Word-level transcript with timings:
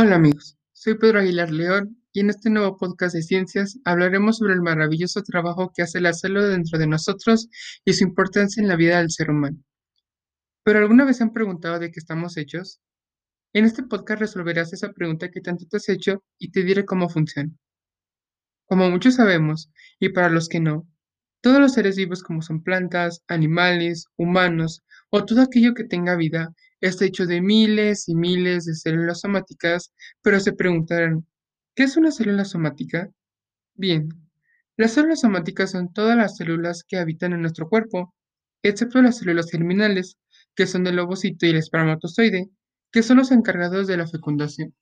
Hola 0.00 0.14
amigos, 0.14 0.56
soy 0.72 0.94
Pedro 0.96 1.18
Aguilar 1.18 1.50
León 1.50 2.00
y 2.12 2.20
en 2.20 2.30
este 2.30 2.50
nuevo 2.50 2.76
podcast 2.76 3.16
de 3.16 3.22
ciencias 3.22 3.80
hablaremos 3.84 4.38
sobre 4.38 4.52
el 4.52 4.62
maravilloso 4.62 5.24
trabajo 5.24 5.72
que 5.74 5.82
hace 5.82 6.00
la 6.00 6.12
célula 6.12 6.46
dentro 6.46 6.78
de 6.78 6.86
nosotros 6.86 7.48
y 7.84 7.94
su 7.94 8.04
importancia 8.04 8.60
en 8.60 8.68
la 8.68 8.76
vida 8.76 8.98
del 8.98 9.10
ser 9.10 9.28
humano. 9.28 9.58
¿Pero 10.62 10.78
alguna 10.78 11.04
vez 11.04 11.16
se 11.16 11.24
han 11.24 11.32
preguntado 11.32 11.80
de 11.80 11.90
qué 11.90 11.98
estamos 11.98 12.36
hechos? 12.36 12.80
En 13.52 13.64
este 13.64 13.82
podcast 13.82 14.20
resolverás 14.20 14.72
esa 14.72 14.92
pregunta 14.92 15.32
que 15.32 15.40
tanto 15.40 15.66
te 15.68 15.78
has 15.78 15.88
hecho 15.88 16.22
y 16.38 16.52
te 16.52 16.62
diré 16.62 16.84
cómo 16.84 17.08
funciona. 17.08 17.50
Como 18.66 18.88
muchos 18.90 19.16
sabemos, 19.16 19.68
y 19.98 20.10
para 20.10 20.30
los 20.30 20.48
que 20.48 20.60
no, 20.60 20.86
todos 21.40 21.58
los 21.58 21.72
seres 21.72 21.96
vivos 21.96 22.22
como 22.22 22.40
son 22.42 22.62
plantas, 22.62 23.24
animales, 23.26 24.06
humanos 24.16 24.84
o 25.10 25.24
todo 25.24 25.42
aquello 25.42 25.74
que 25.74 25.82
tenga 25.82 26.14
vida 26.14 26.54
está 26.80 27.04
hecho 27.04 27.26
de 27.26 27.40
miles 27.40 28.08
y 28.08 28.14
miles 28.14 28.64
de 28.64 28.74
células 28.74 29.20
somáticas, 29.20 29.92
pero 30.22 30.40
se 30.40 30.52
preguntarán, 30.52 31.26
¿qué 31.74 31.84
es 31.84 31.96
una 31.96 32.12
célula 32.12 32.44
somática? 32.44 33.10
Bien, 33.74 34.08
las 34.76 34.92
células 34.92 35.20
somáticas 35.20 35.72
son 35.72 35.92
todas 35.92 36.16
las 36.16 36.36
células 36.36 36.84
que 36.84 36.98
habitan 36.98 37.32
en 37.32 37.42
nuestro 37.42 37.68
cuerpo, 37.68 38.14
excepto 38.62 39.02
las 39.02 39.18
células 39.18 39.50
germinales, 39.50 40.18
que 40.54 40.66
son 40.66 40.86
el 40.86 40.98
ovocito 40.98 41.46
y 41.46 41.50
el 41.50 41.56
espermatozoide, 41.56 42.48
que 42.92 43.02
son 43.02 43.18
los 43.18 43.30
encargados 43.32 43.86
de 43.86 43.96
la 43.96 44.06
fecundación. 44.06 44.74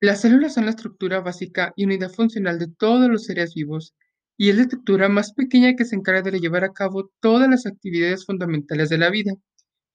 Las 0.00 0.20
células 0.22 0.54
son 0.54 0.64
la 0.64 0.70
estructura 0.70 1.20
básica 1.20 1.72
y 1.76 1.84
unidad 1.84 2.10
funcional 2.10 2.58
de 2.58 2.68
todos 2.68 3.08
los 3.10 3.24
seres 3.24 3.54
vivos, 3.54 3.94
y 4.38 4.50
es 4.50 4.56
la 4.56 4.62
estructura 4.62 5.08
más 5.08 5.32
pequeña 5.32 5.74
que 5.74 5.84
se 5.84 5.96
encarga 5.96 6.30
de 6.30 6.38
llevar 6.38 6.64
a 6.64 6.72
cabo 6.72 7.10
todas 7.20 7.48
las 7.48 7.66
actividades 7.66 8.26
fundamentales 8.26 8.88
de 8.90 8.98
la 8.98 9.10
vida. 9.10 9.32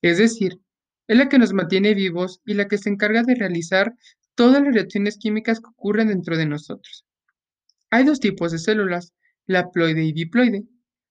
Es 0.02 0.18
decir, 0.18 0.59
es 1.08 1.17
la 1.17 1.30
que 1.30 1.39
nos 1.39 1.53
mantiene 1.53 1.94
vivos 1.94 2.42
y 2.45 2.53
la 2.53 2.67
que 2.67 2.78
se 2.78 2.89
encarga 2.89 3.23
de 3.23 3.36
realizar 3.36 3.94
todas 4.36 4.64
las 4.64 4.73
reacciones 4.73 5.17
químicas 5.17 5.59
que 5.59 5.70
ocurren 5.70 6.08
dentro 6.08 6.38
de 6.38 6.45
nosotros. 6.45 7.06
Hay 7.89 8.06
dos 8.06 8.20
tipos 8.20 8.52
de 8.52 8.58
células, 8.58 9.14
la 9.45 9.59
haploide 9.59 10.03
y 10.03 10.14
diploide. 10.14 10.64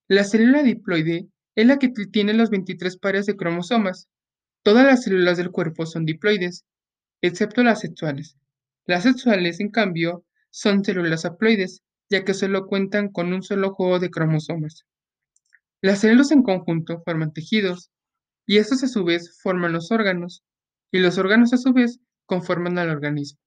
La 0.08 0.24
célula 0.24 0.62
diploide 0.62 1.28
es 1.54 1.66
la 1.66 1.78
que 1.78 1.88
tiene 1.88 2.32
los 2.32 2.50
23 2.50 2.96
pares 2.96 3.26
de 3.26 3.36
cromosomas. 3.36 4.08
Todas 4.62 4.84
las 4.86 5.04
células 5.04 5.36
del 5.36 5.50
cuerpo 5.50 5.86
son 5.86 6.04
diploides, 6.04 6.64
excepto 7.20 7.62
las 7.62 7.80
sexuales. 7.80 8.36
Las 8.86 9.02
sexuales, 9.04 9.60
en 9.60 9.70
cambio, 9.70 10.24
son 10.50 10.84
células 10.84 11.24
haploides, 11.24 11.82
ya 12.08 12.24
que 12.24 12.34
solo 12.34 12.66
cuentan 12.66 13.08
con 13.10 13.32
un 13.32 13.42
solo 13.42 13.74
juego 13.74 13.98
de 13.98 14.10
cromosomas. 14.10 14.84
Las 15.80 16.00
células 16.00 16.30
en 16.32 16.42
conjunto 16.42 17.02
forman 17.04 17.32
tejidos, 17.32 17.90
y 18.50 18.58
estos 18.58 18.82
a 18.82 18.88
su 18.88 19.04
vez 19.04 19.38
forman 19.40 19.72
los 19.72 19.92
órganos, 19.92 20.42
y 20.90 20.98
los 20.98 21.18
órganos 21.18 21.52
a 21.52 21.56
su 21.56 21.72
vez 21.72 22.00
conforman 22.26 22.78
al 22.78 22.90
organismo. 22.90 23.38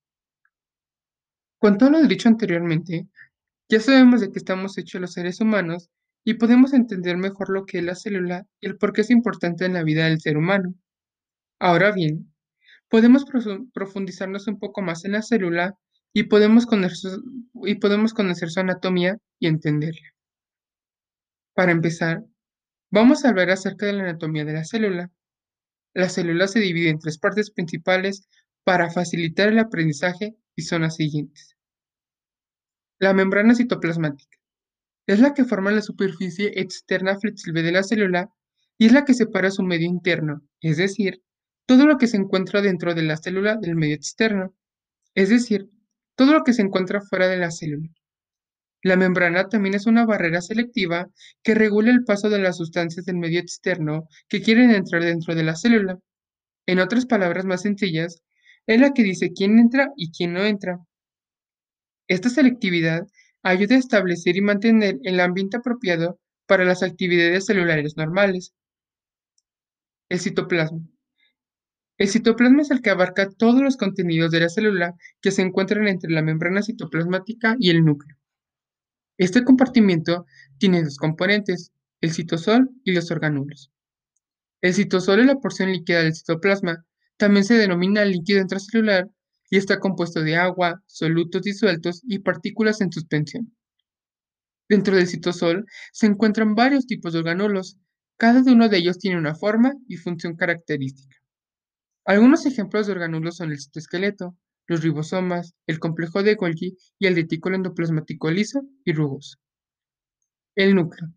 Con 1.59 1.77
todo 1.77 1.89
lo 1.89 2.01
dicho 2.03 2.29
anteriormente, 2.29 3.09
ya 3.67 3.81
sabemos 3.81 4.21
de 4.21 4.31
qué 4.31 4.39
estamos 4.39 4.77
hechos 4.77 5.01
los 5.01 5.11
seres 5.11 5.41
humanos 5.41 5.89
y 6.23 6.35
podemos 6.35 6.71
entender 6.71 7.17
mejor 7.17 7.49
lo 7.49 7.65
que 7.65 7.79
es 7.79 7.83
la 7.83 7.95
célula 7.95 8.47
y 8.61 8.67
el 8.67 8.77
por 8.77 8.93
qué 8.93 9.01
es 9.01 9.09
importante 9.09 9.65
en 9.65 9.73
la 9.73 9.83
vida 9.83 10.05
del 10.05 10.21
ser 10.21 10.37
humano. 10.37 10.73
Ahora 11.59 11.91
bien, 11.91 12.33
podemos 12.87 13.25
profundizarnos 13.73 14.47
un 14.47 14.57
poco 14.57 14.81
más 14.81 15.03
en 15.03 15.11
la 15.11 15.21
célula 15.21 15.77
y 16.13 16.23
podemos 16.23 16.65
conocer 16.65 17.19
y 17.65 17.75
podemos 17.75 18.13
conocer 18.13 18.49
su 18.49 18.61
anatomía 18.61 19.17
y 19.37 19.47
entenderla. 19.47 20.13
Para 21.53 21.73
empezar, 21.73 22.23
Vamos 22.95 23.25
a 23.25 23.29
hablar 23.29 23.49
acerca 23.49 23.87
de 23.87 23.93
la 23.93 24.03
anatomía 24.03 24.45
de 24.45 24.53
la 24.53 24.63
célula. 24.63 25.11
La 25.95 26.09
célula 26.09 26.47
se 26.47 26.59
divide 26.59 26.91
en 26.91 26.99
tres 26.99 27.17
partes 27.17 27.49
principales 27.49 28.29
para 28.63 28.91
facilitar 28.91 29.47
el 29.49 29.57
aprendizaje 29.57 30.35
y 30.55 30.61
son 30.61 30.83
las 30.83 30.97
siguientes. 30.97 31.57
La 32.99 33.15
membrana 33.15 33.55
citoplasmática. 33.55 34.37
Es 35.07 35.19
la 35.19 35.33
que 35.33 35.43
forma 35.43 35.71
la 35.71 35.81
superficie 35.81 36.51
externa 36.61 37.17
flexible 37.17 37.63
de 37.63 37.71
la 37.71 37.81
célula 37.81 38.29
y 38.77 38.85
es 38.85 38.91
la 38.91 39.05
que 39.05 39.15
separa 39.15 39.49
su 39.49 39.63
medio 39.63 39.87
interno, 39.87 40.43
es 40.61 40.77
decir, 40.77 41.23
todo 41.65 41.87
lo 41.87 41.97
que 41.97 42.05
se 42.05 42.17
encuentra 42.17 42.61
dentro 42.61 42.93
de 42.93 43.01
la 43.01 43.17
célula 43.17 43.55
del 43.55 43.75
medio 43.75 43.95
externo, 43.95 44.53
es 45.15 45.29
decir, 45.29 45.67
todo 46.15 46.31
lo 46.31 46.43
que 46.43 46.53
se 46.53 46.61
encuentra 46.61 47.01
fuera 47.01 47.27
de 47.27 47.37
la 47.37 47.49
célula. 47.49 47.89
La 48.83 48.97
membrana 48.97 49.47
también 49.47 49.75
es 49.75 49.85
una 49.85 50.05
barrera 50.05 50.41
selectiva 50.41 51.07
que 51.41 51.55
regula 51.55 51.89
el 51.89 52.03
paso 52.03 52.29
de 52.29 52.39
las 52.39 52.57
sustancias 52.57 53.05
del 53.05 53.15
medio 53.15 53.39
externo 53.39 54.09
que 54.27 54.41
quieren 54.41 54.71
entrar 54.71 55.01
dentro 55.01 55.35
de 55.35 55.43
la 55.43 55.55
célula. 55.55 55.99
En 56.65 56.79
otras 56.79 57.05
palabras 57.05 57.45
más 57.45 57.61
sencillas, 57.61 58.21
es 58.67 58.81
la 58.81 58.93
que 58.93 59.03
dice 59.03 59.31
quién 59.33 59.57
entra 59.57 59.93
y 59.95 60.11
quién 60.11 60.33
no 60.33 60.43
entra. 60.43 60.79
Esta 62.09 62.29
selectividad 62.29 63.07
ayuda 63.41 63.75
a 63.75 63.79
establecer 63.79 64.35
y 64.35 64.41
mantener 64.41 64.99
el 65.03 65.21
ambiente 65.21 65.57
apropiado 65.57 66.19
para 66.45 66.65
las 66.65 66.83
actividades 66.83 67.45
celulares 67.45 67.95
normales. 67.95 68.53
El 70.09 70.19
citoplasma. 70.19 70.81
El 71.97 72.09
citoplasma 72.09 72.63
es 72.63 72.71
el 72.71 72.81
que 72.81 72.89
abarca 72.89 73.29
todos 73.29 73.61
los 73.61 73.77
contenidos 73.77 74.31
de 74.31 74.41
la 74.41 74.49
célula 74.49 74.93
que 75.21 75.31
se 75.31 75.41
encuentran 75.41 75.87
entre 75.87 76.11
la 76.11 76.21
membrana 76.21 76.61
citoplasmática 76.61 77.55
y 77.59 77.69
el 77.69 77.85
núcleo. 77.85 78.17
Este 79.17 79.43
compartimiento 79.43 80.25
tiene 80.57 80.83
dos 80.83 80.97
componentes, 80.97 81.71
el 82.01 82.11
citosol 82.11 82.69
y 82.83 82.93
los 82.93 83.11
orgánulos. 83.11 83.71
El 84.61 84.73
citosol 84.73 85.19
es 85.19 85.25
la 85.27 85.39
porción 85.39 85.71
líquida 85.71 86.01
del 86.01 86.15
citoplasma, 86.15 86.85
también 87.17 87.43
se 87.43 87.55
denomina 87.55 88.05
líquido 88.05 88.41
intracelular 88.41 89.09
y 89.49 89.57
está 89.57 89.79
compuesto 89.79 90.21
de 90.21 90.35
agua, 90.35 90.81
solutos 90.87 91.43
disueltos 91.43 92.01
y 92.07 92.19
partículas 92.19 92.81
en 92.81 92.91
suspensión. 92.91 93.55
Dentro 94.67 94.95
del 94.95 95.07
citosol 95.07 95.65
se 95.91 96.07
encuentran 96.07 96.55
varios 96.55 96.87
tipos 96.87 97.13
de 97.13 97.19
orgánulos, 97.19 97.77
cada 98.17 98.41
uno 98.51 98.69
de 98.69 98.77
ellos 98.77 98.97
tiene 98.97 99.17
una 99.17 99.35
forma 99.35 99.73
y 99.87 99.97
función 99.97 100.35
característica. 100.35 101.17
Algunos 102.05 102.45
ejemplos 102.45 102.87
de 102.87 102.93
orgánulos 102.93 103.37
son 103.37 103.51
el 103.51 103.59
citoesqueleto, 103.59 104.35
los 104.67 104.81
ribosomas, 104.81 105.53
el 105.67 105.79
complejo 105.79 106.23
de 106.23 106.35
Golgi 106.35 106.77
y 106.99 107.07
el 107.07 107.15
retículo 107.15 107.55
endoplasmático 107.55 108.31
liso 108.31 108.61
y 108.85 108.93
rugoso. 108.93 109.37
El 110.55 110.75
núcleo. 110.75 111.09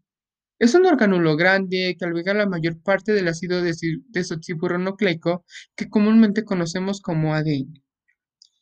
Es 0.58 0.74
un 0.74 0.86
orgánulo 0.86 1.36
grande 1.36 1.94
que 1.98 2.04
alberga 2.06 2.32
la 2.32 2.46
mayor 2.46 2.80
parte 2.82 3.12
del 3.12 3.28
ácido 3.28 3.62
desoxirribonucleico 3.62 5.44
que 5.74 5.90
comúnmente 5.90 6.44
conocemos 6.44 7.02
como 7.02 7.34
ADN. 7.34 7.82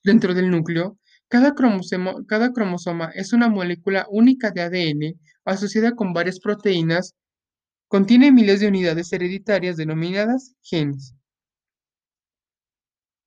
Dentro 0.03 0.35
del 0.35 0.51
núcleo, 0.51 0.99
cada 1.29 1.55
cromosoma, 1.55 2.15
cada 2.27 2.53
cromosoma 2.53 3.11
es 3.15 3.33
una 3.33 3.49
molécula 3.49 4.07
única 4.11 4.51
de 4.51 4.63
ADN 4.63 5.21
asociada 5.45 5.93
con 5.95 6.13
varias 6.13 6.41
proteínas. 6.41 7.15
Contiene 7.89 8.33
miles 8.33 8.61
de 8.61 8.69
unidades 8.69 9.13
hereditarias 9.13 9.77
denominadas 9.77 10.55
genes. 10.63 11.15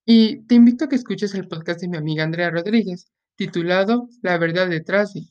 Y 0.10 0.44
te 0.44 0.56
invito 0.56 0.86
a 0.86 0.88
que 0.88 0.96
escuches 0.96 1.34
el 1.34 1.50
podcast 1.50 1.82
de 1.82 1.90
mi 1.90 1.98
amiga 1.98 2.24
Andrea 2.24 2.50
Rodríguez, 2.50 3.12
titulado 3.36 4.08
La 4.22 4.38
verdad 4.38 4.70
detrás 4.70 5.14
de. 5.14 5.24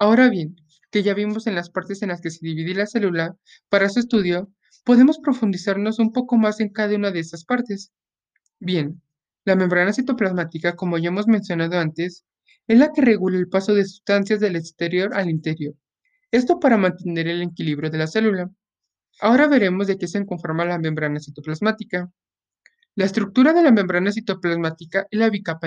Ahora 0.00 0.28
bien, 0.28 0.56
que 0.90 1.04
ya 1.04 1.14
vimos 1.14 1.46
en 1.46 1.54
las 1.54 1.70
partes 1.70 2.02
en 2.02 2.08
las 2.08 2.20
que 2.20 2.30
se 2.30 2.44
divide 2.44 2.74
la 2.74 2.88
célula, 2.88 3.36
para 3.68 3.88
su 3.90 4.00
estudio, 4.00 4.50
podemos 4.84 5.20
profundizarnos 5.20 6.00
un 6.00 6.10
poco 6.10 6.36
más 6.36 6.58
en 6.58 6.70
cada 6.70 6.96
una 6.96 7.12
de 7.12 7.20
estas 7.20 7.44
partes. 7.44 7.92
Bien, 8.58 9.00
la 9.44 9.54
membrana 9.54 9.92
citoplasmática, 9.92 10.74
como 10.74 10.98
ya 10.98 11.10
hemos 11.10 11.28
mencionado 11.28 11.78
antes, 11.78 12.24
es 12.66 12.78
la 12.80 12.90
que 12.92 13.02
regula 13.02 13.38
el 13.38 13.48
paso 13.48 13.72
de 13.72 13.84
sustancias 13.84 14.40
del 14.40 14.56
exterior 14.56 15.14
al 15.14 15.30
interior. 15.30 15.74
Esto 16.32 16.58
para 16.58 16.76
mantener 16.76 17.28
el 17.28 17.42
equilibrio 17.42 17.88
de 17.88 17.98
la 17.98 18.08
célula. 18.08 18.50
Ahora 19.20 19.46
veremos 19.46 19.86
de 19.86 19.96
qué 19.96 20.08
se 20.08 20.26
conforma 20.26 20.64
la 20.64 20.80
membrana 20.80 21.20
citoplasmática. 21.20 22.10
La 22.96 23.06
estructura 23.06 23.52
de 23.52 23.62
la 23.64 23.72
membrana 23.72 24.12
citoplasmática 24.12 25.08
es 25.10 25.18
la 25.18 25.28
bicapa, 25.28 25.66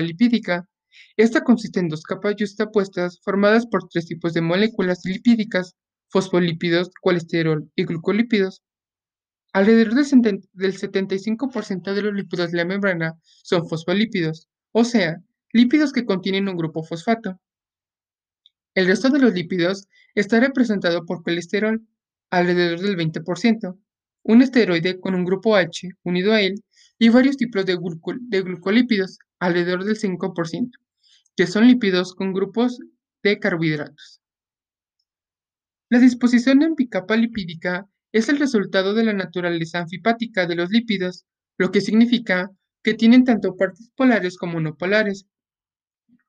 lipídica. 0.00 0.66
Esta 1.14 1.44
consiste 1.44 1.78
en 1.80 1.88
dos 1.88 2.04
capas 2.04 2.36
yuxtapuestas 2.36 3.20
formadas 3.22 3.66
por 3.66 3.86
tres 3.88 4.06
tipos 4.06 4.32
de 4.32 4.40
moléculas 4.40 5.04
lipídicas, 5.04 5.76
fosfolípidos, 6.08 6.90
colesterol 7.02 7.70
y 7.76 7.84
glucolípidos. 7.84 8.62
Alrededor 9.52 9.94
del 9.94 10.78
75% 10.78 11.94
de 11.94 12.02
los 12.02 12.14
lípidos 12.14 12.50
de 12.50 12.56
la 12.56 12.64
membrana 12.64 13.20
son 13.42 13.68
fosfolípidos, 13.68 14.48
o 14.72 14.84
sea, 14.84 15.18
lípidos 15.52 15.92
que 15.92 16.06
contienen 16.06 16.48
un 16.48 16.56
grupo 16.56 16.82
fosfato. 16.82 17.38
El 18.74 18.86
resto 18.86 19.10
de 19.10 19.18
los 19.18 19.34
lípidos 19.34 19.86
está 20.14 20.40
representado 20.40 21.04
por 21.04 21.22
colesterol, 21.22 21.86
alrededor 22.30 22.80
del 22.80 22.96
20%, 22.96 23.78
un 24.28 24.42
esteroide 24.42 24.98
con 24.98 25.14
un 25.14 25.24
grupo 25.24 25.54
H 25.54 25.88
unido 26.02 26.32
a 26.32 26.40
él 26.40 26.56
y 26.98 27.10
varios 27.10 27.36
tipos 27.36 27.64
de, 27.64 27.76
glucolípidos, 27.76 29.18
alrededor 29.38 29.84
del 29.84 29.96
5%, 29.96 30.70
que 31.36 31.46
son 31.46 31.68
lípidos 31.68 32.14
con 32.14 32.32
grupos 32.32 32.80
de 33.22 33.38
carbohidratos. 33.38 34.20
La 35.88 36.00
disposición 36.00 36.62
en 36.62 36.74
bicapa 36.74 37.16
lipídica 37.16 37.86
es 38.10 38.28
el 38.28 38.38
resultado 38.38 38.94
de 38.94 39.04
la 39.04 39.12
naturaleza 39.12 39.78
anfipática 39.78 40.46
de 40.46 40.56
los 40.56 40.70
lípidos, 40.70 41.24
lo 41.56 41.70
que 41.70 41.80
significa 41.80 42.50
que 42.82 42.94
tienen 42.94 43.24
tanto 43.24 43.56
partes 43.56 43.90
polares 43.94 44.36
como 44.36 44.58
no 44.58 44.74
polares. 44.74 45.26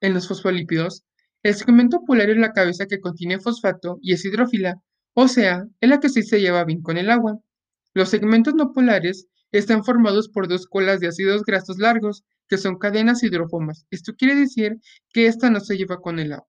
En 0.00 0.14
los 0.14 0.28
fosfolípidos, 0.28 1.02
el 1.42 1.54
segmento 1.54 2.04
polar 2.04 2.30
es 2.30 2.36
la 2.36 2.52
cabeza 2.52 2.86
que 2.86 3.00
contiene 3.00 3.40
fosfato 3.40 3.98
y 4.00 4.12
es 4.12 4.24
hidrófila, 4.24 4.80
o 5.14 5.26
sea, 5.26 5.66
es 5.80 5.88
la 5.88 5.98
que 5.98 6.08
sí 6.10 6.22
se 6.22 6.40
lleva 6.40 6.64
bien 6.64 6.80
con 6.80 6.96
el 6.96 7.10
agua. 7.10 7.40
Los 7.98 8.10
segmentos 8.10 8.54
no 8.54 8.72
polares 8.72 9.26
están 9.50 9.82
formados 9.82 10.28
por 10.28 10.46
dos 10.46 10.68
colas 10.68 11.00
de 11.00 11.08
ácidos 11.08 11.42
grasos 11.42 11.78
largos, 11.78 12.22
que 12.48 12.56
son 12.56 12.78
cadenas 12.78 13.24
hidrofomas. 13.24 13.86
Esto 13.90 14.14
quiere 14.14 14.36
decir 14.36 14.76
que 15.12 15.26
esta 15.26 15.50
no 15.50 15.58
se 15.58 15.76
lleva 15.76 15.96
con 15.96 16.20
el 16.20 16.32
agua. 16.32 16.46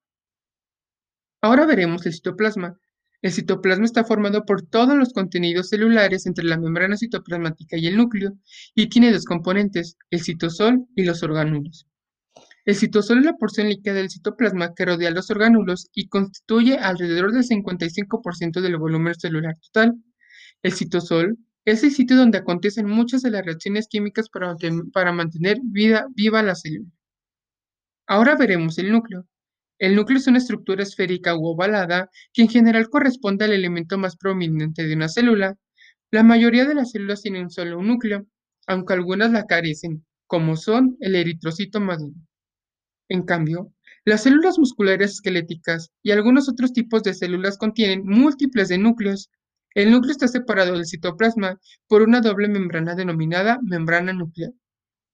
Ahora 1.41 1.65
veremos 1.65 2.05
el 2.05 2.13
citoplasma. 2.13 2.79
El 3.23 3.31
citoplasma 3.31 3.85
está 3.85 4.03
formado 4.03 4.45
por 4.45 4.61
todos 4.61 4.95
los 4.95 5.11
contenidos 5.11 5.69
celulares 5.69 6.27
entre 6.27 6.45
la 6.45 6.59
membrana 6.59 6.97
citoplasmática 6.97 7.77
y 7.77 7.87
el 7.87 7.97
núcleo, 7.97 8.37
y 8.75 8.87
tiene 8.87 9.11
dos 9.11 9.25
componentes, 9.25 9.97
el 10.11 10.21
citosol 10.21 10.85
y 10.95 11.03
los 11.03 11.23
orgánulos. 11.23 11.87
El 12.63 12.75
citosol 12.75 13.17
es 13.17 13.25
la 13.25 13.37
porción 13.37 13.69
líquida 13.69 13.95
del 13.95 14.11
citoplasma 14.11 14.75
que 14.75 14.85
rodea 14.85 15.09
los 15.09 15.31
orgánulos 15.31 15.89
y 15.95 16.09
constituye 16.09 16.77
alrededor 16.77 17.31
del 17.31 17.43
55% 17.43 18.61
del 18.61 18.77
volumen 18.77 19.15
celular 19.15 19.55
total. 19.59 19.95
El 20.63 20.73
citosol 20.73 21.37
es 21.65 21.83
el 21.83 21.91
sitio 21.91 22.15
donde 22.15 22.37
acontecen 22.37 22.87
muchas 22.87 23.21
de 23.21 23.31
las 23.31 23.45
reacciones 23.45 23.87
químicas 23.87 24.29
para, 24.29 24.55
para 24.93 25.11
mantener 25.11 25.59
vida, 25.63 26.07
viva 26.15 26.41
la 26.43 26.55
célula. 26.55 26.89
Ahora 28.07 28.35
veremos 28.35 28.77
el 28.77 28.91
núcleo. 28.91 29.25
El 29.77 29.95
núcleo 29.95 30.17
es 30.17 30.27
una 30.27 30.39
estructura 30.39 30.83
esférica 30.83 31.35
u 31.35 31.45
ovalada 31.45 32.09
que 32.33 32.41
en 32.41 32.49
general 32.49 32.89
corresponde 32.89 33.45
al 33.45 33.53
elemento 33.53 33.97
más 33.97 34.17
prominente 34.17 34.85
de 34.85 34.95
una 34.95 35.07
célula. 35.07 35.55
La 36.11 36.23
mayoría 36.23 36.65
de 36.65 36.75
las 36.75 36.91
células 36.91 37.21
tienen 37.21 37.49
solo 37.49 37.79
un 37.79 37.87
núcleo, 37.87 38.25
aunque 38.67 38.93
algunas 38.93 39.31
la 39.31 39.45
carecen, 39.45 40.05
como 40.27 40.57
son 40.57 40.97
el 40.99 41.15
eritrocito 41.15 41.79
maduro. 41.79 42.15
En 43.09 43.23
cambio, 43.23 43.73
las 44.05 44.23
células 44.23 44.59
musculares 44.59 45.11
esqueléticas 45.11 45.91
y 46.03 46.11
algunos 46.11 46.49
otros 46.49 46.73
tipos 46.73 47.03
de 47.03 47.13
células 47.13 47.57
contienen 47.57 48.05
múltiples 48.05 48.67
de 48.69 48.77
núcleos. 48.77 49.29
El 49.75 49.91
núcleo 49.91 50.11
está 50.11 50.27
separado 50.27 50.73
del 50.73 50.85
citoplasma 50.85 51.59
por 51.87 52.01
una 52.01 52.21
doble 52.21 52.47
membrana 52.47 52.95
denominada 52.95 53.59
membrana 53.63 54.13
nuclear. 54.13 54.51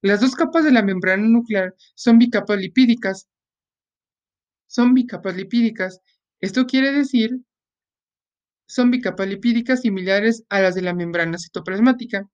Las 0.02 0.22
dos 0.22 0.36
capas 0.36 0.63
de 0.63 0.72
la 0.72 0.84
membrana 0.84 1.28
nuclear 1.28 1.74
son 1.96 2.19
bicapas 2.19 2.60
lipídicas 2.60 3.28
son 4.75 4.94
bicapas 4.94 5.36
lipídicas. 5.38 6.02
Esto 6.42 6.66
quiere 6.66 6.92
decir, 6.92 7.40
son 8.68 8.92
bicapas 8.92 9.28
lipídicas 9.28 9.81
similares 9.81 10.44
a 10.50 10.60
las 10.60 10.75
de 10.75 10.81
la 10.81 10.94
membrana 10.94 11.38
citoplasmática. 11.38 12.28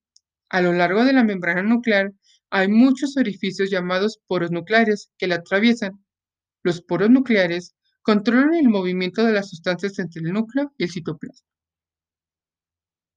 A 0.48 0.60
lo 0.60 0.72
largo 0.72 1.04
de 1.04 1.12
la 1.12 1.22
membrana 1.22 1.62
nuclear 1.62 2.12
hay 2.50 2.66
muchos 2.66 3.16
orificios 3.16 3.70
llamados 3.70 4.18
poros 4.26 4.50
nucleares 4.50 5.10
que 5.18 5.28
la 5.28 5.36
atraviesan. 5.36 6.04
Los 6.64 6.82
poros 6.82 7.10
nucleares 7.10 7.76
controlan 8.02 8.54
el 8.54 8.68
movimiento 8.68 9.24
de 9.24 9.32
las 9.32 9.48
sustancias 9.50 10.00
entre 10.00 10.22
el 10.22 10.32
núcleo 10.32 10.72
y 10.76 10.84
el 10.84 10.90
citoplasma. 10.90 11.51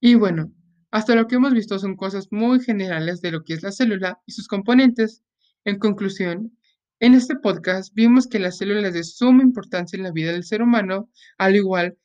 Y 0.05 0.13
bueno, 0.13 0.53
hasta 0.91 1.15
lo 1.15 1.25
que 1.25 1.37
hemos 1.37 1.51
visto 1.51 1.79
son 1.79 1.95
cosas 1.95 2.27
muy 2.29 2.59
generales 2.59 3.21
de 3.21 3.31
lo 3.31 3.43
que 3.43 3.55
es 3.55 3.63
la 3.63 3.71
célula 3.71 4.19
y 4.27 4.33
sus 4.33 4.47
componentes. 4.47 5.23
En 5.63 5.79
conclusión, 5.79 6.55
en 6.99 7.15
este 7.15 7.35
podcast 7.35 7.91
vimos 7.95 8.27
que 8.27 8.37
las 8.37 8.59
células 8.59 8.93
de 8.93 9.03
suma 9.03 9.41
importancia 9.41 9.97
en 9.97 10.03
la 10.03 10.11
vida 10.11 10.31
del 10.31 10.43
ser 10.43 10.61
humano, 10.61 11.09
al 11.39 11.55
igual, 11.55 11.97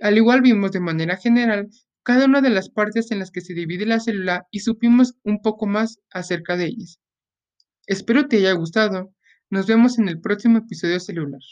al 0.00 0.16
igual 0.16 0.40
vimos 0.40 0.72
de 0.72 0.80
manera 0.80 1.18
general 1.18 1.68
cada 2.02 2.24
una 2.24 2.40
de 2.40 2.48
las 2.48 2.70
partes 2.70 3.10
en 3.10 3.18
las 3.18 3.30
que 3.30 3.42
se 3.42 3.52
divide 3.52 3.84
la 3.84 4.00
célula 4.00 4.46
y 4.50 4.60
supimos 4.60 5.18
un 5.22 5.42
poco 5.42 5.66
más 5.66 5.98
acerca 6.10 6.56
de 6.56 6.68
ellas. 6.68 7.00
Espero 7.86 8.28
te 8.28 8.38
haya 8.38 8.52
gustado. 8.52 9.12
Nos 9.50 9.66
vemos 9.66 9.98
en 9.98 10.08
el 10.08 10.22
próximo 10.22 10.56
episodio 10.56 11.00
celular. 11.00 11.42